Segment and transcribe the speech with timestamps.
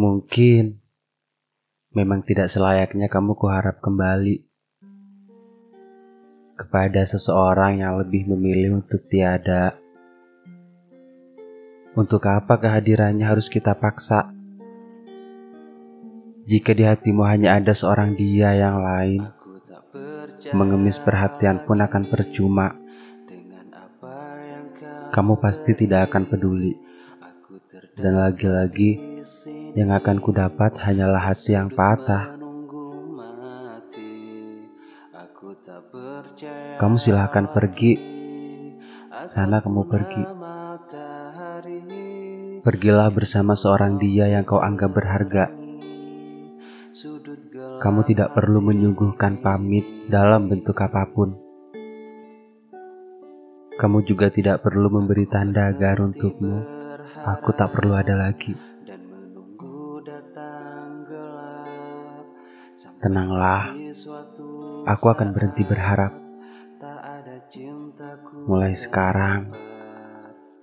[0.00, 0.80] Mungkin
[1.92, 4.48] memang tidak selayaknya kamu kuharap kembali
[6.56, 9.76] kepada seseorang yang lebih memilih untuk tiada.
[11.92, 14.32] Untuk apa kehadirannya harus kita paksa?
[16.48, 19.20] Jika di hatimu hanya ada seorang dia yang lain,
[20.56, 22.72] mengemis perhatian pun akan percuma.
[25.12, 26.88] Kamu pasti tidak akan peduli.
[27.80, 29.00] Dan lagi-lagi,
[29.72, 32.36] yang akan kudapat hanyalah hati yang patah.
[36.76, 37.92] Kamu silahkan pergi.
[39.24, 40.24] Sana kamu pergi.
[42.60, 45.48] Pergilah bersama seorang dia yang kau anggap berharga.
[47.80, 51.32] Kamu tidak perlu menyuguhkan pamit dalam bentuk apa pun.
[53.80, 56.79] Kamu juga tidak perlu memberi tanda agar untukmu
[57.38, 58.56] Aku tak perlu ada lagi.
[63.00, 63.76] Tenanglah,
[64.88, 66.16] aku akan berhenti berharap.
[68.48, 69.52] Mulai sekarang,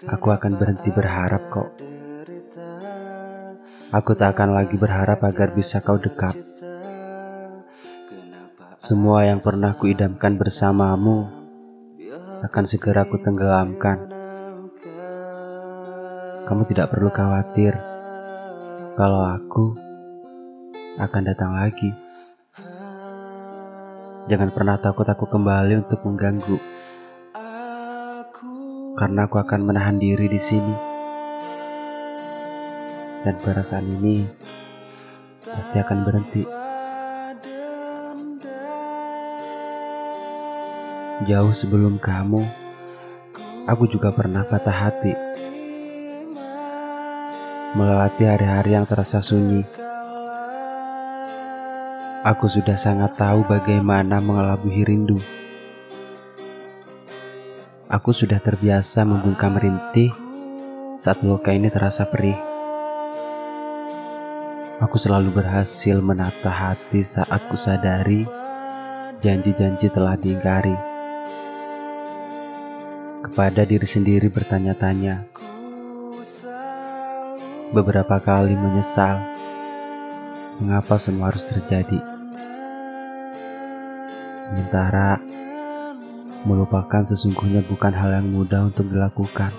[0.05, 1.69] aku akan berhenti berharap kok.
[3.93, 6.33] Aku tak akan lagi berharap agar bisa kau dekat.
[8.77, 11.29] Semua yang pernah kuidamkan bersamamu
[12.45, 14.16] akan segera ku tenggelamkan.
[16.47, 17.75] Kamu tidak perlu khawatir
[18.95, 19.75] kalau aku
[20.95, 21.91] akan datang lagi.
[24.31, 26.55] Jangan pernah takut aku kembali untuk mengganggu.
[28.95, 30.75] Karena aku akan menahan diri di sini.
[33.27, 34.23] Dan perasaan ini
[35.43, 36.43] pasti akan berhenti.
[41.27, 42.39] Jauh sebelum kamu,
[43.67, 45.26] aku juga pernah patah hati
[47.77, 49.61] melewati hari-hari yang terasa sunyi.
[52.25, 55.21] Aku sudah sangat tahu bagaimana mengelabuhi rindu.
[57.85, 60.09] Aku sudah terbiasa membungkam rintih
[60.97, 62.35] saat luka ini terasa perih.
[64.81, 68.25] Aku selalu berhasil menata hati saat ku sadari
[69.21, 70.75] janji-janji telah diingkari.
[73.23, 75.25] Kepada diri sendiri bertanya-tanya,
[77.75, 79.19] beberapa kali menyesal
[80.57, 81.99] mengapa semua harus terjadi.
[84.39, 85.19] Sementara
[86.47, 89.51] melupakan sesungguhnya bukan hal yang mudah untuk dilakukan.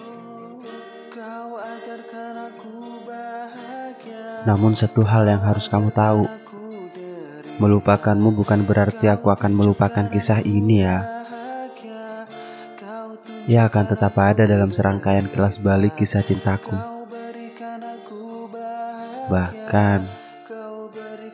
[4.49, 6.25] Namun satu hal yang harus kamu tahu,
[7.61, 11.05] melupakanmu bukan berarti aku akan melupakan kisah ini ya.
[13.49, 16.97] Ia akan tetap ada dalam serangkaian kelas balik kisah cintaku.
[19.28, 20.00] Bahkan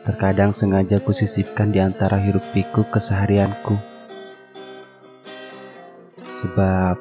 [0.03, 3.79] terkadang sengaja kusisipkan di antara hiruk pikuk keseharianku.
[6.27, 6.99] Sebab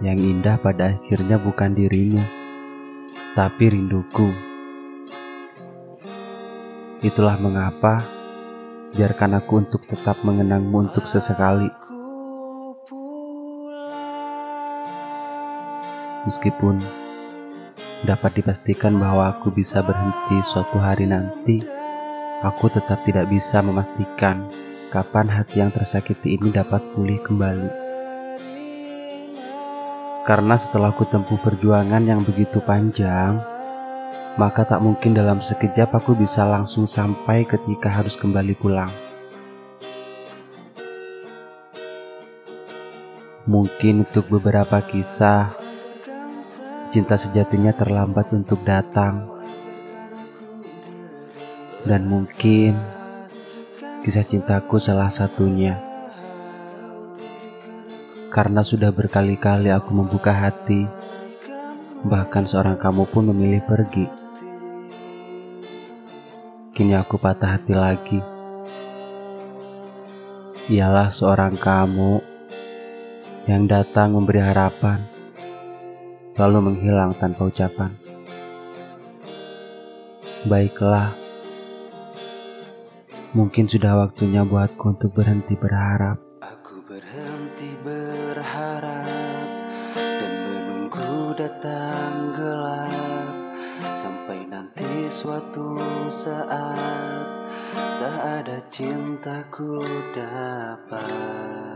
[0.00, 2.24] yang indah pada akhirnya bukan dirimu,
[3.36, 4.32] tapi rinduku.
[7.04, 8.00] Itulah mengapa
[8.96, 11.68] biarkan aku untuk tetap mengenangmu untuk sesekali.
[16.24, 17.01] Meskipun
[18.02, 21.62] dapat dipastikan bahwa aku bisa berhenti suatu hari nanti,
[22.42, 24.50] aku tetap tidak bisa memastikan
[24.90, 27.70] kapan hati yang tersakiti ini dapat pulih kembali.
[30.22, 33.38] Karena setelah aku tempuh perjuangan yang begitu panjang,
[34.38, 38.90] maka tak mungkin dalam sekejap aku bisa langsung sampai ketika harus kembali pulang.
[43.50, 45.61] Mungkin untuk beberapa kisah
[46.92, 49.24] Cinta sejatinya terlambat untuk datang.
[51.88, 52.76] Dan mungkin
[54.04, 55.80] kisah cintaku salah satunya.
[58.28, 60.84] Karena sudah berkali-kali aku membuka hati,
[62.04, 64.04] bahkan seorang kamu pun memilih pergi.
[66.76, 68.20] Kini aku patah hati lagi.
[70.68, 72.20] Ialah seorang kamu
[73.48, 75.21] yang datang memberi harapan
[76.36, 77.92] lalu menghilang tanpa ucapan.
[80.42, 81.14] Baiklah,
[83.32, 86.18] mungkin sudah waktunya buatku untuk berhenti berharap.
[86.42, 89.46] Aku berhenti berharap
[89.94, 93.36] dan menunggu datang gelap
[93.94, 95.78] sampai nanti suatu
[96.10, 97.26] saat
[98.02, 101.71] tak ada cintaku dapat.